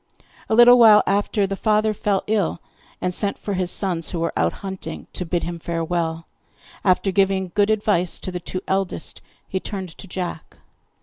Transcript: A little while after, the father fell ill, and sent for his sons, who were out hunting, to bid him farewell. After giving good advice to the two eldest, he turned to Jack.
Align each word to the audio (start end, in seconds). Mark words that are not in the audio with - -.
A 0.49 0.55
little 0.55 0.79
while 0.79 1.03
after, 1.05 1.45
the 1.45 1.55
father 1.55 1.93
fell 1.93 2.23
ill, 2.25 2.59
and 3.01 3.13
sent 3.13 3.37
for 3.37 3.53
his 3.53 3.69
sons, 3.69 4.09
who 4.09 4.19
were 4.19 4.33
out 4.35 4.51
hunting, 4.65 5.05
to 5.13 5.27
bid 5.27 5.43
him 5.43 5.59
farewell. 5.59 6.25
After 6.83 7.11
giving 7.11 7.51
good 7.53 7.69
advice 7.69 8.17
to 8.17 8.31
the 8.31 8.39
two 8.39 8.61
eldest, 8.67 9.21
he 9.47 9.59
turned 9.59 9.89
to 9.99 10.07
Jack. 10.07 10.57